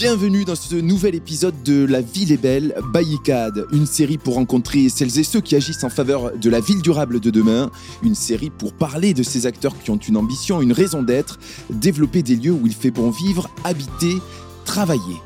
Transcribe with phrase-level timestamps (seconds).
[0.00, 4.88] Bienvenue dans ce nouvel épisode de La ville est belle, Bayicade, une série pour rencontrer
[4.90, 7.68] celles et ceux qui agissent en faveur de la ville durable de demain,
[8.04, 12.22] une série pour parler de ces acteurs qui ont une ambition, une raison d'être, développer
[12.22, 14.14] des lieux où il fait bon vivre, habiter,
[14.64, 15.16] travailler.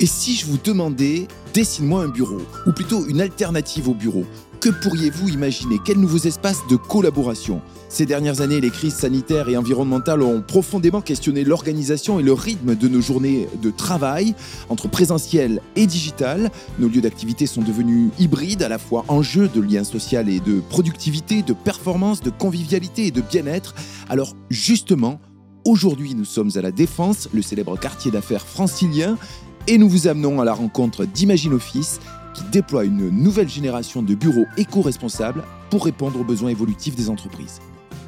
[0.00, 4.24] Et si je vous demandais, dessine-moi un bureau, ou plutôt une alternative au bureau,
[4.60, 5.78] que pourriez-vous imaginer?
[5.84, 7.60] Quels nouveaux espaces de collaboration?
[7.92, 12.74] Ces dernières années, les crises sanitaires et environnementales ont profondément questionné l'organisation et le rythme
[12.74, 14.34] de nos journées de travail,
[14.70, 16.50] entre présentiel et digital.
[16.78, 20.60] Nos lieux d'activité sont devenus hybrides, à la fois enjeux de lien social et de
[20.70, 23.74] productivité, de performance, de convivialité et de bien-être.
[24.08, 25.20] Alors justement,
[25.66, 29.18] aujourd'hui nous sommes à la Défense, le célèbre quartier d'affaires francilien,
[29.66, 32.00] et nous vous amenons à la rencontre d'Imagine Office
[32.32, 37.60] qui déploie une nouvelle génération de bureaux éco-responsables pour répondre aux besoins évolutifs des entreprises.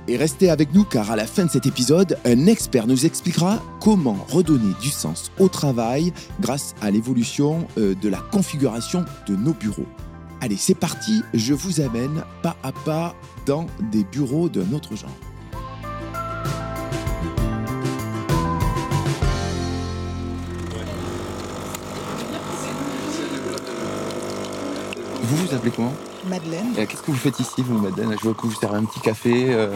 [0.06, 3.62] Et restez avec nous car à la fin de cet épisode, un expert nous expliquera
[3.80, 9.54] comment redonner du sens au travail grâce à l'évolution euh, de la configuration de nos
[9.54, 9.86] bureaux.
[10.42, 13.14] Allez, c'est parti, je vous amène pas à pas
[13.46, 15.08] dans des bureaux d'un autre genre.
[25.22, 25.94] Vous vous appelez comment?
[26.28, 26.74] Madeleine.
[26.74, 28.14] Qu'est-ce que vous faites ici, vous, Madeleine?
[28.18, 29.54] Je vois que vous servez un petit café.
[29.54, 29.74] euh,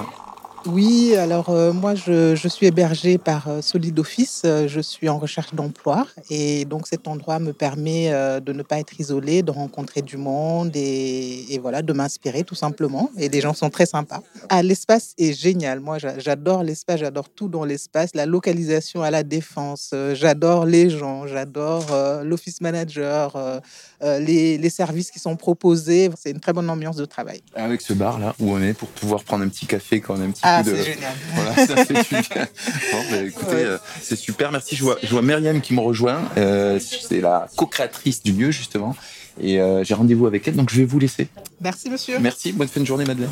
[0.73, 5.09] Oui, alors euh, moi je, je suis hébergée par euh, Solid Office, Euh, je suis
[5.09, 9.43] en recherche d'emploi et donc cet endroit me permet euh, de ne pas être isolée,
[9.43, 13.11] de rencontrer du monde et, et voilà, de m'inspirer tout simplement.
[13.17, 14.21] Et les gens sont très sympas.
[14.51, 19.11] Ah, l'espace est génial, moi j'a- j'adore l'espace, j'adore tout dans l'espace, la localisation à
[19.11, 21.87] la défense, j'adore les gens, j'adore
[22.25, 23.61] l'office manager,
[24.03, 27.41] les, les services qui sont proposés, c'est une très bonne ambiance de travail.
[27.55, 30.21] avec ce bar là où on est pour pouvoir prendre un petit café quand on
[30.21, 30.75] a un petit Ah, de.
[30.77, 31.13] c'est génial.
[31.35, 32.47] Voilà, ça super.
[32.93, 33.65] Bon, bah, écoutez, Ouais.
[33.65, 34.51] euh, c'est super.
[34.53, 34.77] Merci.
[34.77, 36.21] Je vois, je vois Myriam qui me rejoint.
[36.37, 38.95] Euh, c'est la co-créatrice du lieu justement.
[39.41, 41.29] Et euh, j'ai rendez-vous avec elle, donc je vais vous laisser.
[41.61, 42.19] Merci monsieur.
[42.19, 42.53] Merci.
[42.53, 43.31] Bonne fin de journée, Madeleine.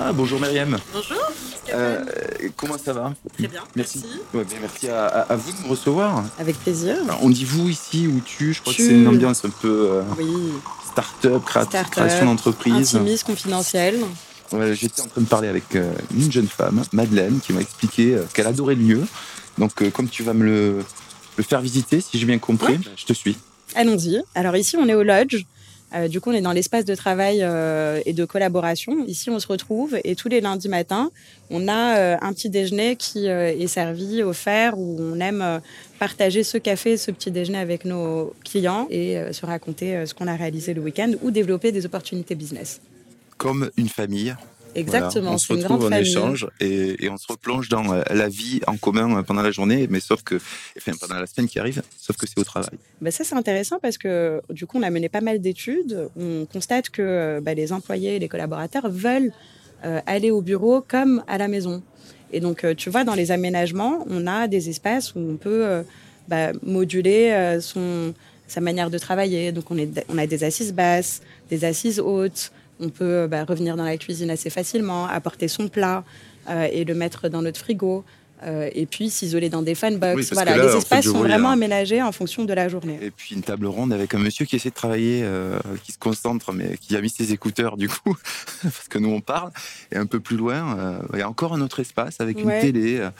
[0.00, 0.78] Ah bonjour Myriam.
[0.92, 1.16] Bonjour.
[1.74, 2.04] Euh,
[2.56, 3.12] comment ça va?
[3.36, 3.62] Très bien.
[3.74, 4.02] Merci.
[4.32, 6.24] Ouais, merci à, à- à vous de me recevoir.
[6.38, 6.96] Avec plaisir.
[7.04, 8.54] Alors, on dit vous ici ou tu?
[8.54, 10.52] Je crois que c'est une ambiance un peu euh, Oui.
[10.92, 12.94] start-up, créa- Start-up, création d'entreprise.
[12.94, 13.96] Intimiste, confidentiel.
[14.72, 18.24] J'étais en train de parler avec euh, une jeune femme, Madeleine, qui m'a expliqué euh,
[18.32, 19.02] qu'elle adorait le lieu.
[19.58, 20.84] Donc, euh, comme tu vas me le,
[21.36, 23.36] le faire visiter, si j'ai bien compris, je te suis.
[23.74, 24.22] Allons-y.
[24.34, 25.44] Alors ici, on est au lodge.
[26.10, 27.38] Du coup, on est dans l'espace de travail
[28.04, 29.06] et de collaboration.
[29.06, 31.10] Ici, on se retrouve et tous les lundis matins,
[31.48, 35.62] on a un petit déjeuner qui est servi, offert, où on aime
[35.98, 40.36] partager ce café, ce petit déjeuner avec nos clients et se raconter ce qu'on a
[40.36, 42.82] réalisé le week-end ou développer des opportunités business.
[43.38, 44.36] Comme une famille.
[44.74, 45.22] Exactement.
[45.22, 46.10] Voilà, on se retrouve, grande on famille.
[46.10, 49.50] échange et, et on se replonge dans euh, la vie en commun euh, pendant la
[49.50, 50.36] journée, mais sauf que,
[50.76, 52.78] enfin, pendant la semaine qui arrive, sauf que c'est au travail.
[53.00, 56.10] Ben ça, c'est intéressant parce que du coup, on a mené pas mal d'études.
[56.16, 59.32] On constate que ben, les employés et les collaborateurs veulent
[59.84, 61.82] euh, aller au bureau comme à la maison.
[62.32, 65.64] Et donc, euh, tu vois, dans les aménagements, on a des espaces où on peut
[65.64, 65.82] euh,
[66.28, 68.12] bah, moduler euh, son,
[68.46, 69.52] sa manière de travailler.
[69.52, 72.52] Donc, on, est, on a des assises basses, des assises hautes.
[72.80, 76.04] On peut bah, revenir dans la cuisine assez facilement, apporter son plat
[76.48, 78.04] euh, et le mettre dans notre frigo.
[78.44, 80.16] euh, et puis s'isoler dans des fanbox.
[80.16, 82.98] Oui, voilà, là, les espaces sont vraiment aménagés en fonction de la journée.
[83.02, 85.98] Et puis une table ronde avec un monsieur qui essaie de travailler, euh, qui se
[85.98, 88.16] concentre, mais qui a mis ses écouteurs du coup,
[88.62, 89.50] parce que nous on parle.
[89.92, 92.50] Et un peu plus loin, euh, il y a encore un autre espace avec une
[92.60, 92.98] télé.
[92.98, 93.10] Euh,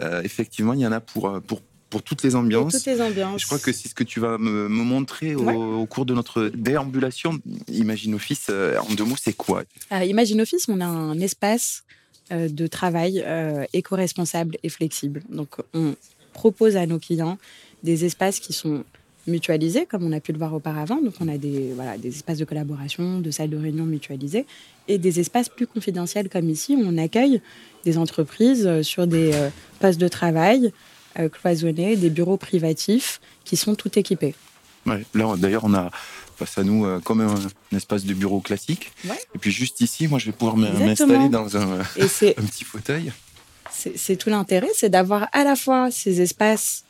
[0.00, 1.60] euh, effectivement, il y en a pour, euh, pour,
[1.92, 2.72] pour toutes les ambiances.
[2.72, 3.42] toutes les ambiances.
[3.42, 5.54] Je crois que c'est ce que tu vas me, me montrer au, Ouais.
[5.54, 7.38] au cours de notre déambulation.
[7.68, 9.62] Imagine Office, euh, en deux mots, c'est quoi?
[9.90, 11.84] À Imagine Office, on a un espace
[12.32, 15.22] euh, de travail euh, éco-responsable et flexible.
[15.28, 15.94] Donc, on
[16.32, 17.36] propose à nos clients
[17.82, 18.84] des espaces qui sont
[19.26, 20.98] mutualisés, comme on a pu le voir auparavant.
[21.02, 24.46] Donc, on a des, voilà, des espaces de collaboration, de salles de réunion mutualisées,
[24.88, 27.40] et des espaces plus confidentiels, comme ici, où on accueille
[27.84, 30.72] des entreprises euh, sur des euh, postes de travail
[31.18, 34.34] euh, cloisonnés, des bureaux privatifs qui sont tout équipés.
[34.86, 35.90] Ouais, Là, d'ailleurs, on a
[36.36, 38.92] face à nous euh, comme un, un espace de bureau classique.
[39.04, 39.18] Ouais.
[39.34, 43.12] Et puis juste ici, moi, je vais pouvoir m'installer dans un, un petit fauteuil.
[43.70, 46.84] c'est tout l'intérêt, c'est d'avoir à la fois ces espaces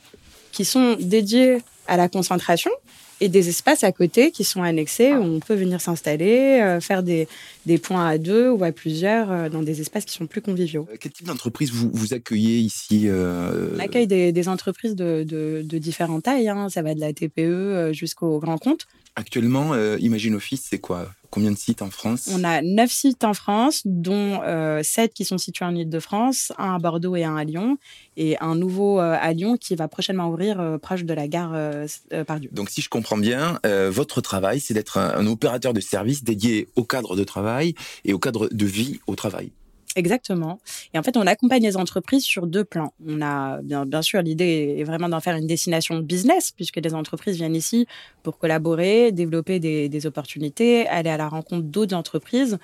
[0.53, 2.71] qui sont dédiés à la concentration
[3.23, 7.05] et des espaces à côté qui sont annexés où on peut venir s'installer, euh, faire
[7.05, 7.29] des,
[7.67, 10.89] des points à deux ou à plusieurs euh, dans des espaces qui sont plus conviviaux.
[10.93, 15.23] Euh, Quel type d'entreprise vous, vous accueillez ici euh, On accueille des, des entreprises de,
[15.23, 16.69] de, de différentes tailles, hein.
[16.69, 18.89] ça va de la TPE jusqu'au grand compte.
[19.15, 21.07] Actuellement, euh, Imagine Office, c'est quoi?
[21.29, 22.31] Combien de sites en France?
[22.33, 26.75] On a neuf sites en France, dont euh, sept qui sont situés en Ile-de-France, un
[26.75, 27.77] à Bordeaux et un à Lyon,
[28.17, 31.55] et un nouveau euh, à Lyon qui va prochainement ouvrir proche de la gare
[32.27, 32.49] Pardieu.
[32.53, 33.59] Donc, si je comprends bien,
[33.91, 37.75] votre travail, c'est d'être un opérateur de service dédié au cadre de travail
[38.05, 39.51] et au cadre de vie au travail.
[39.95, 40.59] Exactement.
[40.95, 42.95] Et en fait, on accompagne les entreprises sur deux plans.
[43.07, 47.37] On a bien, sûr l'idée est vraiment d'en faire une destination business puisque les entreprises
[47.37, 47.87] viennent ici
[48.23, 52.59] pour collaborer, développer des opportunités, aller à la rencontre d'autres entreprises.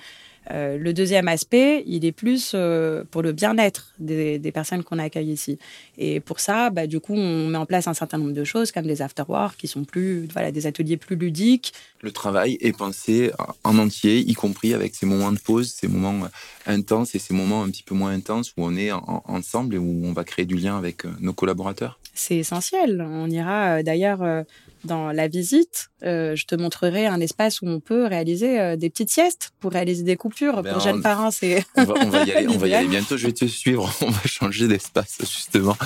[0.51, 5.31] Euh, le deuxième aspect, il est plus euh, pour le bien-être des, personnes qu'on accueille
[5.31, 5.59] ici.
[5.99, 8.73] Et pour ça, bah, du coup, on met en place un certain nombre de choses
[8.73, 11.75] comme des afterwork qui sont plus, voilà, des ateliers plus ludiques.
[12.01, 13.31] Le travail est pensé
[13.65, 16.29] en entier, y compris avec ces moments de pause, ces moments euh,
[16.73, 20.03] intenses et ces moments un petit peu moins intenses où on est ensemble et où
[20.05, 21.99] on va créer du lien avec nos collaborateurs.
[22.15, 23.07] C'est essentiel.
[23.07, 24.45] On ira d'ailleurs
[24.85, 28.91] dans la visite, euh, je te montrerai un espace où on peut réaliser euh, des
[28.91, 30.63] petites siestes pour réaliser des coupures.
[30.63, 31.65] Ben, pour jeunes parents, c'est.
[31.77, 33.17] On va, on va, y aller, on va y aller bientôt.
[33.17, 33.93] Je vais te suivre.
[34.01, 35.77] On va changer d'espace, justement.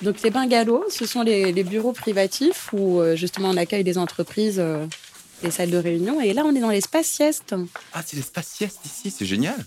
[0.00, 4.62] Donc, les bungalows, ce sont les, bureaux privatifs où, euh, justement, on accueille des entreprises,
[5.42, 6.20] des salles de réunion.
[6.20, 7.54] Et là, on est dans l'espace sieste.
[7.92, 9.64] Ah, c'est l'espace sieste ici, c'est génial.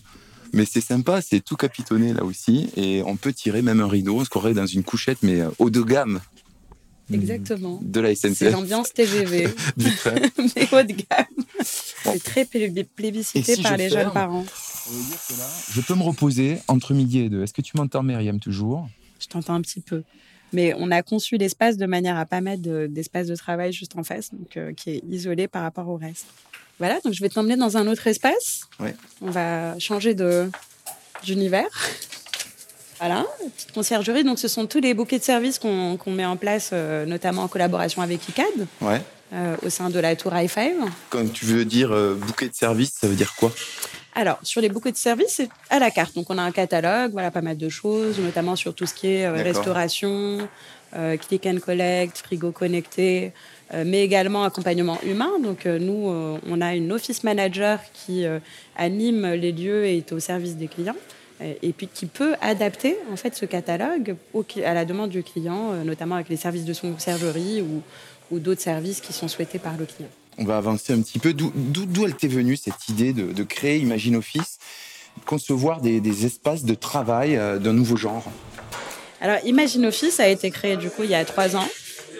[0.53, 2.69] Mais c'est sympa, c'est tout capitonné là aussi.
[2.75, 5.69] Et on peut tirer même un rideau, on se croirait dans une couchette, mais haut
[5.69, 6.21] de gamme.
[7.11, 7.79] Exactement.
[7.81, 8.33] De la SNCF.
[8.33, 9.47] C'est l'ambiance TGV.
[9.77, 10.15] du train.
[10.55, 11.45] Mais haut de gamme.
[11.61, 14.45] C'est très plébiscité par les jeunes parents.
[15.71, 17.43] Je peux me reposer entre midi et deux.
[17.43, 18.87] Est-ce que tu m'entends, Myriam, toujours?
[19.19, 20.03] Je t'entends un petit peu.
[20.53, 24.03] Mais on a conçu l'espace de manière à pas mettre d'espace de, travail juste en
[24.03, 26.27] face, donc euh, qui est isolé par rapport au reste.
[26.77, 28.61] Voilà, donc je vais t'emmener dans un autre espace.
[28.79, 28.95] Ouais.
[29.21, 30.15] On va changer
[31.23, 31.89] d'univers.
[32.99, 33.25] Voilà,
[33.55, 34.23] petite conciergerie.
[34.23, 37.47] Donc, ce sont tous les bouquets de services qu'on met en place, euh, notamment en
[37.47, 39.01] collaboration avec ICAD, ouais.
[39.33, 40.73] Euh, au sein de la tour i5.
[41.09, 43.51] Quand tu veux dire euh, bouquet de services, ça veut dire quoi?
[44.13, 46.15] Alors, sur les bouquets de services, c'est à la carte.
[46.15, 49.07] Donc, on a un catalogue, voilà, pas mal de choses, notamment sur tout ce qui
[49.07, 50.47] est restauration,
[50.93, 53.33] click and collect, frigo connecté,
[53.73, 55.31] mais également accompagnement humain.
[55.43, 58.23] Donc, nous, on a une office manager qui
[58.77, 60.95] anime les lieux et est au service des clients
[61.41, 64.15] et puis qui peut adapter en fait ce catalogue
[64.63, 67.81] à la demande du client, euh, notamment avec les services de son conciergerie ou,
[68.31, 70.09] ou d'autres services qui sont souhaités par le client.
[70.37, 71.33] On va avancer un petit peu.
[71.33, 74.59] D'où elle t'est venue cette idée de, créer Imagine Office,
[75.25, 78.23] concevoir des, espaces de travail euh, d'un nouveau genre?
[79.21, 81.67] Alors Imagine Office a été créé du coup il y a trois ans.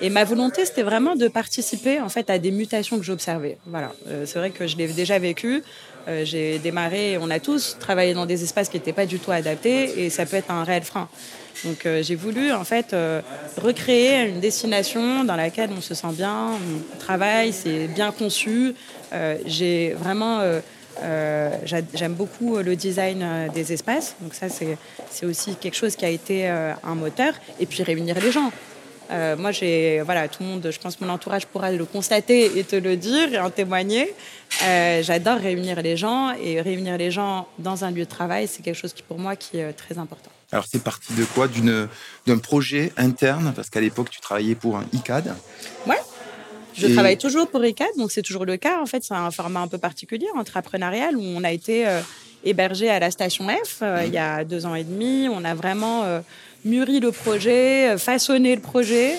[0.02, 3.58] Et ma volonté, c'était vraiment de participer en fait à des mutations que j'observais.
[3.66, 5.64] Voilà, euh, c'est vrai que je l'ai déjà vécu.
[6.08, 9.32] Euh, j'ai démarré, on a tous travaillé dans des espaces qui n'étaient pas du tout
[9.32, 11.08] adaptés et ça peut être un réel frein.
[11.64, 13.22] Donc euh, j'ai voulu en fait euh,
[13.58, 18.76] recréer une destination dans laquelle on se sent bien, on travaille, c'est bien conçu.
[19.46, 20.42] j'ai vraiment
[21.94, 26.48] j'aime beaucoup le design des espaces, donc ça c'est aussi quelque chose qui a été
[26.48, 27.34] un moteur.
[27.60, 28.52] Et puis réunir les gens.
[29.12, 32.58] Euh, moi, j'ai, voilà, tout le monde, je pense que mon entourage pourra le constater
[32.58, 34.14] et te le dire et en témoigner.
[34.64, 38.62] Euh, j'adore réunir les gens et réunir les gens dans un lieu de travail, c'est
[38.64, 40.32] quelque chose qui, pour moi, qui est très important.
[40.52, 41.48] Alors, c'est parti de quoi?
[41.48, 41.88] D'une,
[42.26, 45.36] d'un projet interne Parce qu'à l'époque, tu travaillais pour un ICAD.
[45.86, 45.98] Ouais.
[46.74, 48.82] Je travaille toujours pour ICAD, donc c'est toujours le cas.
[48.82, 52.02] En fait, c'est un format un peu particulier, entrepreneurial, où on a été euh,
[52.44, 55.30] hébergé à la station F il y a deux ans et demi.
[55.30, 56.04] On a vraiment
[56.66, 59.14] mûri le projet, euh, façonné le projet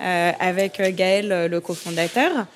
[0.00, 2.46] euh, avec euh, Gaël, le cofondateur.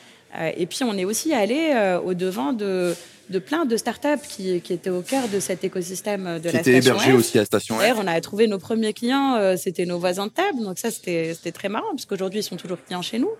[0.56, 1.72] et puis, on est aussi allé
[2.04, 2.94] au-devant de,
[3.30, 6.62] de plein de startups qui, qui étaient au cœur de cet écosystème de qui la
[6.62, 6.72] station.
[6.72, 7.94] hébergé aussi à Station F.
[7.96, 10.62] On a trouvé nos premiers clients, c'était nos voisins de table.
[10.62, 13.30] Donc ça, c'était très marrant, parce qu'aujourd'hui, ils sont toujours clients chez nous.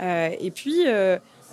[0.00, 0.84] et puis,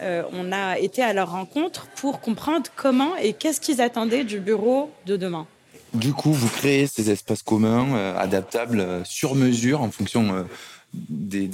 [0.02, 4.90] on a été à leur rencontre pour comprendre comment et qu'est-ce qu'ils attendaient du bureau
[5.06, 5.48] de demain.
[5.94, 10.44] Du coup, vous créez ces espaces communs euh, adaptables euh, sur mesure en fonction euh,
[10.94, 11.50] des,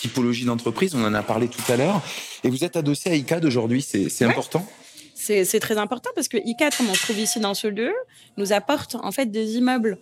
[0.00, 0.94] typologies d'entreprises.
[0.94, 2.00] On en a parlé tout à l'heure.
[2.42, 3.82] Et vous êtes adossé à ICAD aujourd'hui.
[3.82, 4.66] C'est important?
[5.14, 7.92] C'est très important parce que ICAD, comme on se trouve ici dans ce lieu,
[8.38, 9.98] nous apporte en fait des immeubles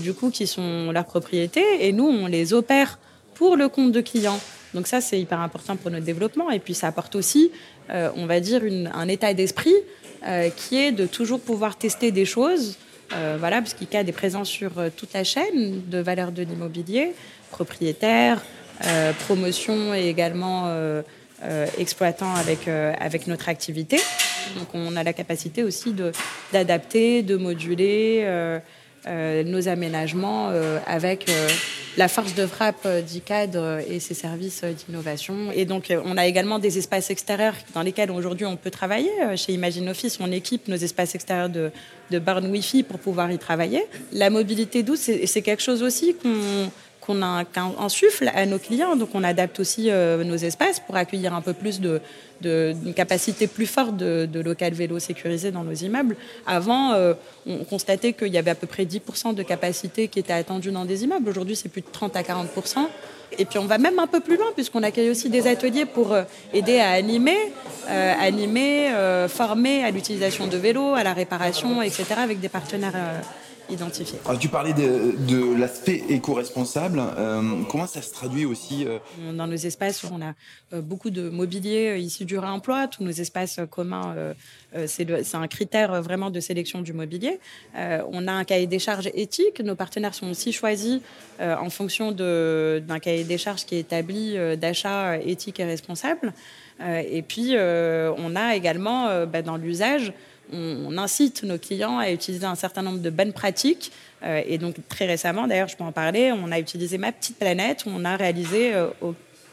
[0.00, 3.00] du coup qui sont leur propriété et nous, on les opère
[3.34, 4.38] pour le compte de clients.
[4.72, 6.50] Donc ça, c'est hyper important pour notre développement.
[6.50, 7.50] Et puis ça apporte aussi,
[7.90, 8.62] on va dire,
[8.94, 9.74] un état d'esprit
[10.56, 12.76] qui est de toujours pouvoir tester des choses
[13.12, 17.12] euh, voilà, parce qu'ICAD est présent sur euh, toute la chaîne de valeur de l'immobilier,
[17.50, 18.42] propriétaire,
[18.84, 20.72] euh, promotion et également
[21.78, 23.98] exploitant avec, avec notre activité.
[24.58, 25.94] Donc on a la capacité aussi
[26.52, 28.58] d'adapter, de, moduler
[29.06, 30.50] nos aménagements
[30.86, 31.30] avec
[31.96, 35.50] la force de frappe d'ICAD et ses services d'innovation.
[35.54, 39.10] Et donc, on a également des espaces extérieurs dans lesquels aujourd'hui on peut travailler.
[39.36, 41.70] Chez Imagine Office, on équipe nos espaces extérieurs de,
[42.10, 43.84] de Wi-Fi pour pouvoir y travailler.
[44.12, 46.70] La mobilité douce, c'est quelque chose aussi qu'on
[47.06, 48.96] qu'on insuffle à nos clients.
[48.96, 52.00] Donc on adapte aussi euh, nos espaces pour accueillir un peu plus de,
[52.40, 56.16] d'une capacité plus forte de, de local vélo sécurisé dans nos immeubles.
[56.46, 57.14] Avant, euh,
[57.46, 60.84] on constatait qu'il y avait à peu près 10% de capacité qui était attendue dans
[60.84, 61.28] des immeubles.
[61.28, 62.86] Aujourd'hui, c'est plus de 30 à 40%.
[63.38, 66.12] Et puis on va même un peu plus loin puisqu'on accueille aussi des ateliers pour
[66.12, 66.22] euh,
[66.52, 67.36] aider à animer,
[67.88, 68.90] animer,
[69.28, 72.04] former à l'utilisation de vélos, à la réparation, etc.
[72.18, 72.94] avec des partenaires
[74.24, 77.00] Alors, tu parlais de, l'aspect éco-responsable.
[77.00, 78.98] Euh, comment ça se traduit aussi euh
[79.32, 80.34] Dans nos espaces, on a
[80.72, 82.86] euh, beaucoup de mobilier issu du réemploi.
[82.86, 84.14] Tous nos espaces communs,
[84.86, 87.40] c'est un critère vraiment de sélection du mobilier.
[87.74, 89.60] on a un cahier des charges éthique.
[89.60, 91.00] Nos partenaires sont aussi choisis
[91.40, 96.32] en fonction d'un cahier des charges qui est établi d'achat éthique et responsable.
[96.80, 100.12] et puis, on a également bah, dans l'usage
[100.52, 103.92] on, incite nos clients à utiliser un certain nombre de bonnes pratiques.
[104.22, 107.38] Euh, et donc très récemment, d'ailleurs, je peux en parler, on a utilisé Ma Petite
[107.38, 108.88] Planète, où on a réalisé euh,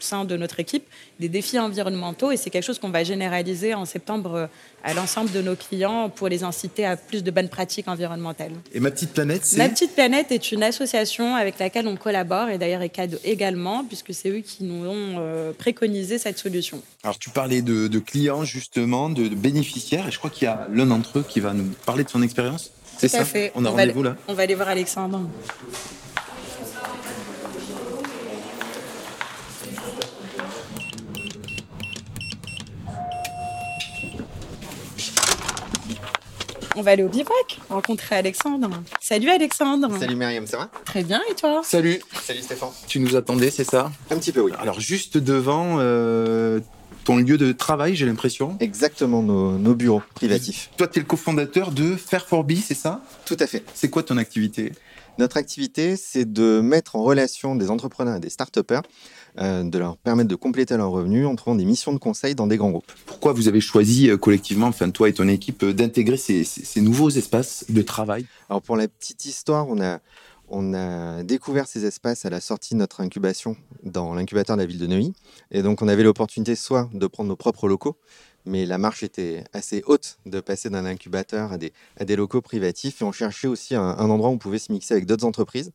[0.04, 0.84] sein de notre équipe
[1.20, 4.46] des défis environnementaux et c'est quelque chose qu'on va généraliser en septembre euh,
[4.82, 8.52] à l'ensemble de nos clients pour les inciter à plus de bonnes pratiques environnementales.
[8.72, 12.48] Et Ma Petite Planète, c'est Ma Petite Planète est une association avec laquelle on collabore
[12.50, 16.82] et d'ailleurs ECAD également puisque c'est eux qui nous ont préconisé cette solution.
[17.02, 20.86] Alors tu parlais de, clients justement, de, bénéficiaires et je crois qu'il y a l'un
[20.86, 22.70] d'entre eux qui va nous parler de son expérience.
[22.98, 23.52] C'est ça fait.
[23.54, 25.20] On a rendez-vous là On va aller voir Alexandre.
[36.76, 38.68] On va aller au bivouac, rencontrer Alexandre.
[39.00, 39.96] Salut Alexandre.
[39.96, 40.70] Salut Myriam, ça va?
[40.84, 41.62] Très bien, et toi?
[41.62, 42.00] Salut.
[42.20, 42.70] Salut Stéphane.
[42.88, 43.92] Tu nous attendais, c'est ça?
[44.10, 44.52] Un petit peu, oui.
[44.58, 46.58] Alors juste devant euh,
[47.04, 48.56] ton lieu de travail, j'ai l'impression.
[48.58, 50.70] Exactement, nos, bureaux privatifs.
[50.76, 53.02] Toi, tu es le cofondateur de Fair for Be, c'est ça?
[53.24, 53.62] Tout à fait.
[53.72, 54.72] C'est quoi ton activité?
[55.16, 58.58] Notre activité, c'est de mettre en relation des entrepreneurs et des start
[59.38, 62.48] euh, de leur permettre de compléter leurs revenus en trouvant des missions de conseil dans
[62.48, 62.92] des grands groupes.
[63.06, 67.10] Pourquoi vous avez choisi euh, collectivement, enfin toi et ton équipe, euh, d'intégrer ces, nouveaux
[67.10, 68.26] espaces de travail?
[68.50, 70.00] Alors pour la petite histoire, on a,
[70.48, 74.66] on a découvert ces espaces à la sortie de notre incubation dans l'incubateur de la
[74.66, 75.12] ville de Neuilly.
[75.52, 77.96] Et donc on avait l'opportunité soit de prendre nos propres locaux,
[78.46, 82.42] mais la marche était assez haute de passer d'un incubateur à des, à des locaux
[82.42, 83.00] privatifs.
[83.00, 85.72] Et on cherchait aussi un, endroit où on pouvait se mixer avec d'autres entreprises.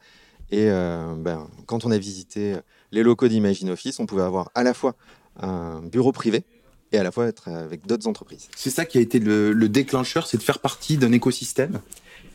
[0.51, 2.55] Et ben, quand on a visité
[2.91, 4.95] les locaux d'Imagine Office, on pouvait avoir à la fois
[5.39, 6.43] un bureau privé
[6.91, 8.49] et à la fois être avec d'autres entreprises.
[8.55, 11.81] C'est ça qui a été le, déclencheur, c'est de faire partie d'un écosystème?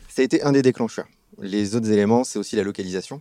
[0.09, 1.09] Ça a été un des déclencheurs.
[1.41, 3.21] Les autres éléments, c'est aussi la localisation,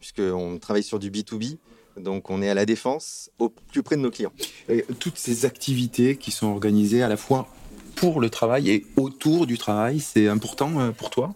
[0.00, 1.58] puisqu'on travaille sur du B2B,
[1.96, 4.32] donc on est à la défense, au plus près de nos clients.
[4.68, 7.48] Et toutes ces activités qui sont organisées à la fois
[7.96, 11.34] pour le travail et autour du travail, c'est important euh, pour toi?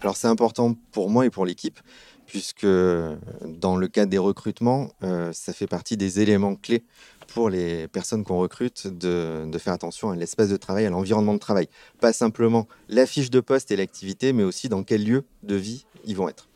[0.00, 1.78] Alors c'est important pour moi et pour l'équipe,
[2.26, 6.84] puisque dans le cadre des recrutements, euh, ça fait partie des éléments clés
[7.28, 11.38] pour les personnes qu'on recrute de, faire attention à l'espace de travail, à l'environnement de
[11.38, 11.68] travail.
[12.00, 15.86] Pas simplement la fiche de poste et l'activité, mais aussi dans quel lieu de vie
[16.04, 16.48] ils vont être.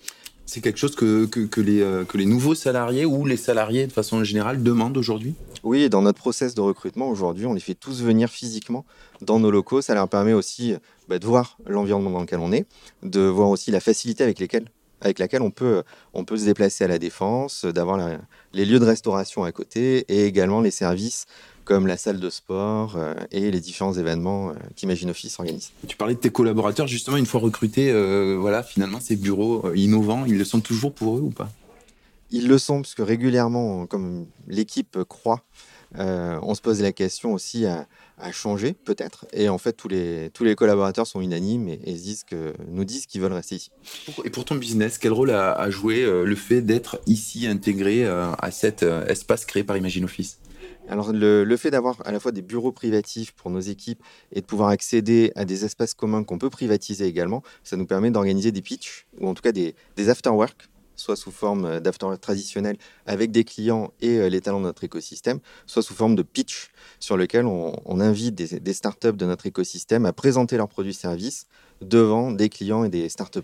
[0.50, 3.93] C'est quelque chose que, que, les, euh, que les nouveaux salariés ou les salariés de
[3.93, 5.35] façon générale demandent aujourd'hui?
[5.62, 8.87] Oui, dans notre process de recrutement aujourd'hui, on les fait tous venir physiquement
[9.21, 9.83] dans nos locaux.
[9.83, 10.75] Ça leur permet aussi
[11.07, 12.64] bah, de voir l'environnement dans lequel on est,
[13.02, 14.38] de voir aussi la facilité avec
[15.02, 15.83] avec laquelle on peut,
[16.14, 17.99] on peut se déplacer à la défense, d'avoir
[18.55, 21.26] les lieux de restauration à côté et également les services
[21.69, 25.71] comme la salle de sport euh, et les différents événements euh, qu'Imagine Office organise.
[25.87, 30.25] Tu parlais de tes collaborateurs, justement, une fois recrutés, euh, voilà, finalement, ces bureaux innovants,
[30.25, 31.51] ils le sont toujours pour eux ou pas?
[32.31, 35.45] Ils le sont, parce que régulièrement, comme l'équipe croit,
[35.95, 37.87] on se pose la question aussi à,
[38.21, 39.27] à changer, peut-être.
[39.33, 43.07] Et en fait, tous les, tous les collaborateurs sont unanimes et, disent que, nous disent
[43.07, 43.71] qu'ils veulent rester ici.
[44.25, 48.33] Et pour ton business, quel rôle a, joué euh, le fait d'être ici intégré euh,
[48.39, 50.39] à cet euh, espace créé par Imagine Office?
[50.88, 54.02] Alors le, fait d'avoir à la fois des bureaux privatifs pour nos équipes
[54.33, 58.11] et de pouvoir accéder à des espaces communs qu'on peut privatiser également, ça nous permet
[58.11, 60.09] d'organiser des pitchs ou en tout cas des, des
[60.99, 62.76] soit sous forme euh, d'after traditionnel
[63.07, 66.71] avec des clients et euh, les talents de notre écosystème, soit sous forme de pitch
[67.00, 71.47] sur lequel on, invite des, des, startups de notre écosystème à présenter leurs produits-services
[71.81, 73.38] devant des clients et des start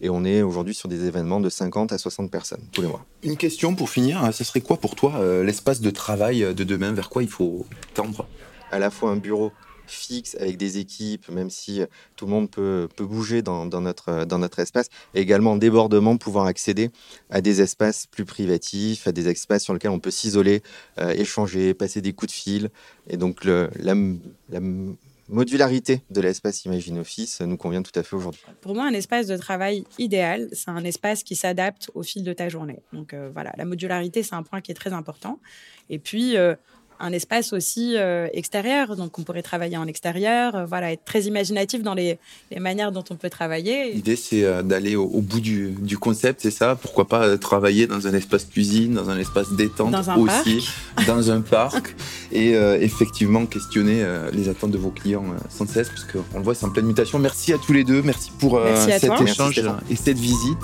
[0.00, 3.04] Et on est aujourd'hui sur des événements de 50 à 60 personnes tous les mois.
[3.22, 6.92] Une question pour finir, ce serait quoi pour toi euh, l'espace de travail de demain?
[6.92, 8.26] Vers quoi il faut tendre?
[8.70, 9.52] À la fois un bureau
[9.90, 11.82] fixe avec des équipes, même si
[12.16, 14.88] tout le monde peut, peut bouger dans, notre, dans notre espace.
[15.14, 16.90] Et également débordement, pouvoir accéder
[17.30, 20.62] à des espaces plus privatifs, à des espaces sur lesquels on peut s'isoler,
[20.98, 22.70] échanger, passer des coups de fil.
[23.08, 24.60] Et donc la, la
[25.28, 28.40] modularité de l'espace Imagine Office nous convient tout à fait aujourd'hui.
[28.60, 32.32] Pour moi, un espace de travail idéal, c'est un espace qui s'adapte au fil de
[32.32, 32.80] ta journée.
[32.92, 35.38] Donc euh, voilà, la modularité, c'est un point qui est très important.
[35.90, 36.54] Et puis, euh,
[37.00, 38.96] un espace aussi euh, extérieur.
[38.96, 42.18] Donc, on pourrait travailler en extérieur, euh, voilà, être très imaginatif dans les,
[42.58, 43.92] manières dont on peut travailler.
[43.92, 46.76] L'idée, c'est euh, d'aller au, bout du, concept, c'est ça?
[46.76, 50.68] Pourquoi pas travailler dans un espace cuisine, dans un espace détente dans un aussi,
[51.06, 51.94] dans un parc,
[52.32, 56.66] et effectivement questionner les attentes de vos clients sans cesse, parce qu'on le voit, c'est
[56.66, 57.18] en pleine mutation.
[57.18, 60.58] Merci à tous les deux, merci pour cet échange et cette visite.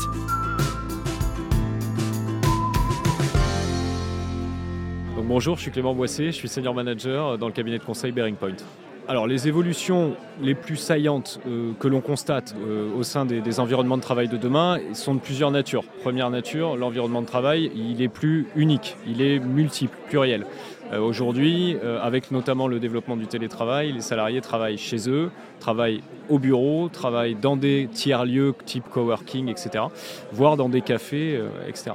[5.27, 8.37] Bonjour, je suis Clément Boissé, je suis senior manager dans le cabinet de conseil Bearing
[8.37, 8.57] Point.
[9.07, 13.99] Alors les évolutions les plus saillantes euh, que l'on constate euh, au sein des, environnements
[13.99, 15.85] de travail de demain sont de plusieurs natures.
[16.03, 20.47] Première nature, l'environnement de travail, il est plus unique, il est multiple, pluriel.
[20.95, 26.39] Euh, aujourd'hui, avec notamment le développement du télétravail, les salariés travaillent chez eux, travaillent au
[26.39, 29.85] bureau, travaillent dans des tiers-lieux type coworking, etc.,
[30.33, 31.93] voire dans des cafés, etc.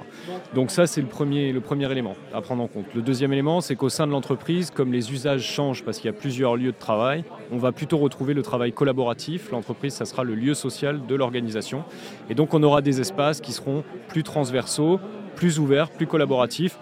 [0.53, 2.86] Donc ça, c'est le premier, le premier élément à prendre en compte.
[2.94, 6.13] Le deuxième élément, c'est qu'au sein de l'entreprise, comme les usages changent parce qu'il y
[6.13, 9.51] a plusieurs lieux de travail, on va plutôt retrouver le travail collaboratif.
[9.51, 11.84] L'entreprise, ça sera le lieu social de l'organisation.
[12.29, 15.00] Et donc, on aura des espaces qui seront plus transversaux,
[15.36, 16.77] plus ouverts, plus collaboratifs.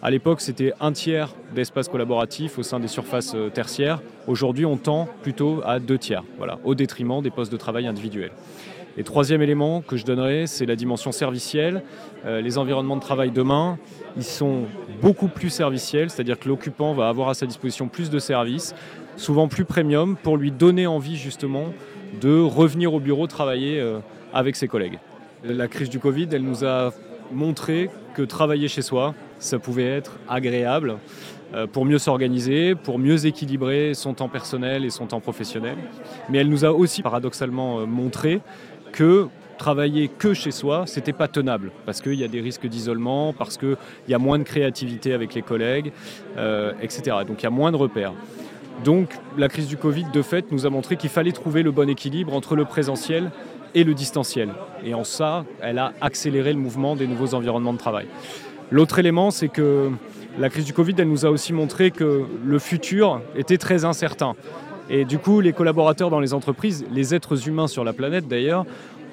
[0.00, 4.00] À l'époque, c'était un tiers d'espaces collaboratifs au sein des surfaces euh, tertiaires.
[4.28, 8.30] Aujourd'hui, on tend plutôt à deux tiers, voilà, au détriment des postes de travail individuels.
[8.96, 11.82] Et troisième élément que je donnerai, c'est la dimension servicielle.
[12.26, 13.76] Euh, les environnements de travail demain,
[14.16, 14.66] ils sont
[15.02, 18.76] beaucoup plus serviciels, c'est-à-dire que l'occupant va avoir à sa disposition plus de services,
[19.16, 21.72] souvent plus premium, pour lui donner envie justement
[22.20, 23.98] de revenir au bureau travailler euh,
[24.32, 25.00] avec ses collègues.
[25.42, 26.92] La crise du Covid, elle nous a
[27.32, 30.96] montré que travailler chez soi, ça pouvait être agréable
[31.54, 35.76] euh, pour mieux s'organiser, pour mieux équilibrer son temps personnel et son temps professionnel.
[36.28, 38.40] Mais elle nous a aussi paradoxalement euh, montré
[38.92, 43.32] que travailler que chez soi, c'était pas tenable parce qu'il y a des risques d'isolement,
[43.32, 43.76] parce qu'il
[44.08, 45.90] y a moins de créativité avec les collègues,
[46.80, 47.16] etc.
[47.26, 48.12] Donc il y a moins de repères.
[48.84, 51.88] Donc la crise du Covid, de fait, nous a montré qu'il fallait trouver le bon
[51.88, 53.32] équilibre entre le présentiel
[53.74, 54.50] et le distanciel.
[54.84, 58.06] Et en ça, elle a accéléré le mouvement des nouveaux environnements de travail.
[58.70, 59.90] L'autre élément, c'est que
[60.38, 64.34] la crise du Covid, elle nous a aussi montré que le futur était très incertain.
[64.90, 68.64] Et du coup, les collaborateurs dans les entreprises, les êtres humains sur la planète d'ailleurs,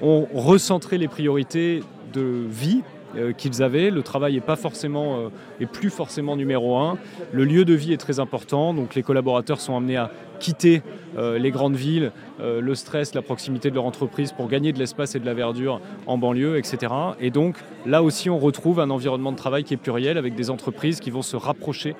[0.01, 2.81] ont recentré les priorités de vie
[3.17, 3.89] euh, qu'ils avaient.
[3.91, 5.29] Le travail n'est pas forcément,
[5.61, 6.97] euh, plus forcément numéro un.
[7.31, 10.81] Le lieu de vie est très important, donc les collaborateurs sont amenés à quitter
[11.17, 15.15] euh, les grandes villes, le stress, la proximité de leur entreprise pour gagner de l'espace
[15.15, 16.93] et de la verdure en banlieue, etc.
[17.21, 20.49] Et donc là aussi, on retrouve un environnement de travail qui est pluriel avec des
[20.49, 21.95] entreprises qui vont se rapprocher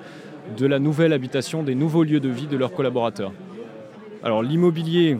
[0.56, 3.32] de la nouvelle habitation, des nouveaux lieux de vie de leurs collaborateurs.
[4.22, 5.18] Alors l'immobilier,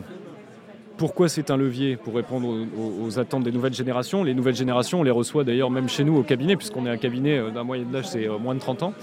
[0.97, 4.23] pourquoi c'est un levier pour répondre aux, attentes des nouvelles générations?
[4.23, 6.97] Les nouvelles générations, on les reçoit d'ailleurs même chez nous au cabinet, puisqu'on est un
[6.97, 8.93] cabinet euh, d'un moyen d'âge, c'est euh, moins de 30 ans.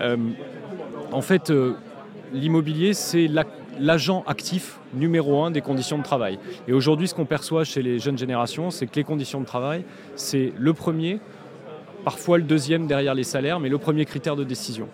[0.00, 0.16] Euh,
[1.12, 1.52] en fait,
[2.32, 3.28] l'immobilier, c'est
[3.78, 6.38] l'agent actif numéro un des conditions de travail.
[6.66, 9.84] Et aujourd'hui, ce qu'on perçoit chez les jeunes générations, c'est que les conditions de travail,
[10.16, 11.20] c'est le premier,
[12.04, 14.88] parfois le deuxième derrière les salaires, mais le premier critère de décision.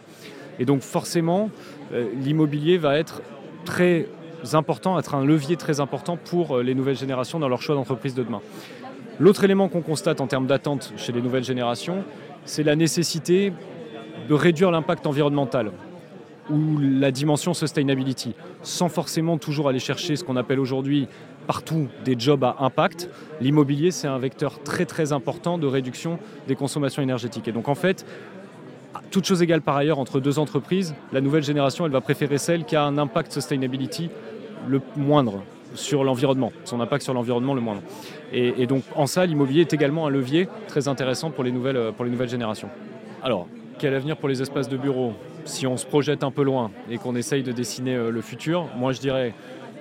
[0.58, 1.50] Et donc forcément,
[2.20, 3.22] l'immobilier va être
[3.64, 4.06] très
[4.54, 8.14] important, être un levier très important pour euh, les nouvelles générations dans leur choix d'entreprise
[8.14, 8.40] de demain.
[9.20, 12.04] L'autre élément qu'on constate en termes d'attente chez les nouvelles générations,
[12.44, 13.52] c'est la nécessité
[14.28, 15.72] de réduire l'impact environnemental
[16.50, 21.08] ou la dimension sustainability, sans forcément toujours aller chercher ce qu'on appelle aujourd'hui
[21.46, 23.08] partout des jobs à impact.
[23.40, 27.48] L'immobilier, c'est un vecteur très très important de réduction des consommations énergétiques.
[27.48, 28.04] Et donc en fait,
[29.10, 32.64] toute chose égale par ailleurs entre deux entreprises, la nouvelle génération, elle va préférer celle
[32.64, 34.10] qui a un impact sustainability
[34.68, 35.42] le moindre
[35.74, 37.82] sur l'environnement, son impact sur l'environnement le moindre.
[38.32, 42.06] Et, donc en ça, l'immobilier est également un levier très intéressant pour les nouvelles, pour
[42.26, 42.68] générations.
[43.22, 43.46] Alors,
[43.78, 45.12] quel avenir pour les espaces de bureau
[45.44, 48.68] Si on se projette un peu loin et qu'on essaye de dessiner euh, le futur,
[48.76, 49.34] moi je dirais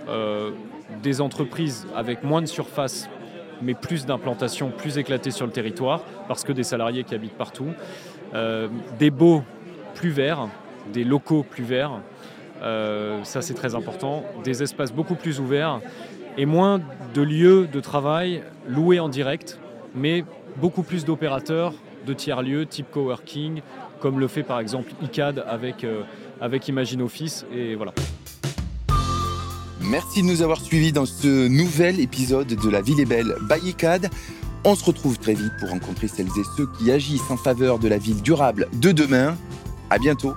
[0.09, 0.51] euh,
[1.03, 3.09] des entreprises avec moins de surface
[3.61, 7.67] mais plus d'implantation, plus éclatée sur le territoire, parce que des salariés qui habitent partout,
[8.33, 8.67] euh,
[8.97, 9.43] des baux
[9.93, 10.47] plus verts,
[10.91, 12.01] des locaux plus verts,
[12.61, 15.79] ça c'est très important, des espaces beaucoup plus ouverts
[16.37, 16.81] et moins
[17.13, 19.59] de lieux de travail loués en direct,
[19.95, 20.23] mais
[20.57, 21.73] beaucoup plus d'opérateurs
[22.05, 23.61] de tiers-lieux type coworking,
[23.99, 26.03] comme le fait par exemple ICAD avec, euh,
[26.39, 27.45] avec Imagine Office.
[27.53, 27.93] Et voilà.
[29.81, 33.75] Merci de nous avoir suivis dans ce nouvel épisode de La Ville est belle by
[34.63, 37.87] On se retrouve très vite pour rencontrer celles et ceux qui agissent en faveur de
[37.87, 39.35] la ville durable de demain.
[39.89, 40.33] À bientôt